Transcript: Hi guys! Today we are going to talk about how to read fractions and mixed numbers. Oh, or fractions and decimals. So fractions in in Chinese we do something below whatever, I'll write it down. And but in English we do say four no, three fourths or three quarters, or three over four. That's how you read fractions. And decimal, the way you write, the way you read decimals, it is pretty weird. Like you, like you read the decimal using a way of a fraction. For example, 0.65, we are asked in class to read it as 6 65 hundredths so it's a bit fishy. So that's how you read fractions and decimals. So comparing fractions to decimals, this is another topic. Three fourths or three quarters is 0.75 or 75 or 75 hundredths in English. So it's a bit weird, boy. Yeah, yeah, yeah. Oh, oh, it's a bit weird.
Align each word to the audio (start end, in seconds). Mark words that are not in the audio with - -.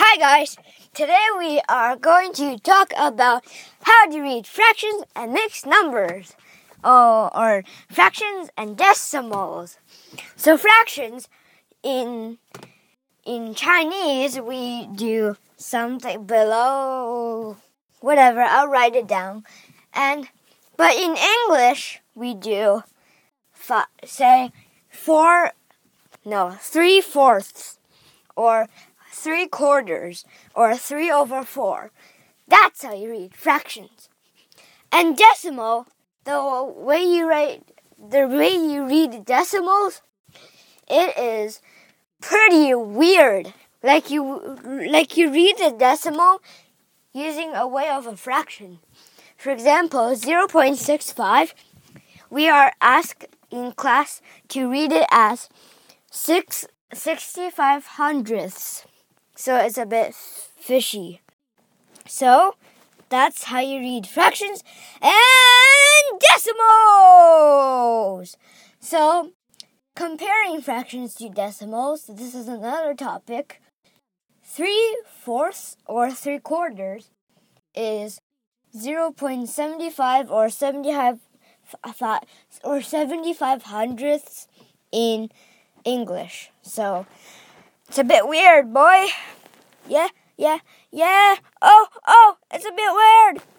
Hi 0.00 0.16
guys! 0.16 0.56
Today 0.94 1.26
we 1.36 1.60
are 1.68 1.96
going 1.96 2.32
to 2.34 2.56
talk 2.60 2.92
about 2.96 3.44
how 3.82 4.08
to 4.08 4.20
read 4.20 4.46
fractions 4.46 5.02
and 5.16 5.32
mixed 5.32 5.66
numbers. 5.66 6.36
Oh, 6.84 7.30
or 7.34 7.64
fractions 7.90 8.48
and 8.56 8.76
decimals. 8.76 9.78
So 10.36 10.56
fractions 10.56 11.28
in 11.82 12.38
in 13.26 13.56
Chinese 13.56 14.38
we 14.38 14.86
do 14.86 15.36
something 15.56 16.26
below 16.26 17.56
whatever, 17.98 18.42
I'll 18.42 18.68
write 18.68 18.94
it 18.94 19.08
down. 19.08 19.42
And 19.92 20.28
but 20.76 20.94
in 20.94 21.16
English 21.16 22.00
we 22.14 22.34
do 22.34 22.84
say 24.04 24.52
four 24.88 25.50
no, 26.24 26.54
three 26.60 27.00
fourths 27.00 27.80
or 28.36 28.68
three 29.18 29.46
quarters, 29.46 30.24
or 30.54 30.76
three 30.76 31.10
over 31.10 31.44
four. 31.44 31.90
That's 32.46 32.82
how 32.82 32.94
you 32.94 33.10
read 33.10 33.34
fractions. 33.34 34.08
And 34.92 35.16
decimal, 35.16 35.86
the 36.24 36.40
way 36.64 37.02
you 37.02 37.28
write, 37.28 37.62
the 37.98 38.26
way 38.26 38.50
you 38.50 38.86
read 38.86 39.24
decimals, 39.24 40.02
it 40.88 41.18
is 41.18 41.60
pretty 42.20 42.74
weird. 42.74 43.52
Like 43.82 44.10
you, 44.10 44.22
like 44.90 45.16
you 45.16 45.30
read 45.30 45.56
the 45.58 45.74
decimal 45.78 46.40
using 47.12 47.54
a 47.54 47.66
way 47.66 47.88
of 47.88 48.06
a 48.06 48.16
fraction. 48.16 48.78
For 49.36 49.50
example, 49.50 50.00
0.65, 50.00 51.52
we 52.30 52.48
are 52.48 52.72
asked 52.80 53.26
in 53.50 53.72
class 53.72 54.20
to 54.48 54.70
read 54.70 54.92
it 54.92 55.06
as 55.10 55.48
6 56.10 56.66
65 56.94 57.84
hundredths 57.84 58.86
so 59.38 59.56
it's 59.56 59.78
a 59.78 59.86
bit 59.86 60.16
fishy. 60.16 61.20
So 62.06 62.56
that's 63.08 63.44
how 63.44 63.60
you 63.60 63.78
read 63.78 64.04
fractions 64.04 64.64
and 65.00 66.20
decimals. 66.34 68.36
So 68.80 69.30
comparing 69.94 70.60
fractions 70.60 71.14
to 71.14 71.28
decimals, 71.28 72.06
this 72.08 72.34
is 72.34 72.48
another 72.48 72.94
topic. 72.94 73.62
Three 74.42 74.98
fourths 75.06 75.76
or 75.86 76.10
three 76.10 76.40
quarters 76.40 77.10
is 77.76 78.20
0.75 78.76 80.30
or 80.30 80.48
75 80.48 81.20
or 82.64 82.82
75 82.82 83.62
hundredths 83.62 84.48
in 84.90 85.30
English. 85.84 86.50
So 86.62 87.06
it's 87.88 87.98
a 87.98 88.04
bit 88.04 88.28
weird, 88.28 88.74
boy. 88.74 89.06
Yeah, 89.88 90.08
yeah, 90.36 90.58
yeah. 90.90 91.36
Oh, 91.62 91.86
oh, 92.06 92.36
it's 92.52 92.66
a 92.66 92.70
bit 92.70 92.92
weird. 92.92 93.48